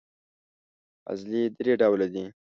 [1.09, 2.25] عضلې درې ډوله دي.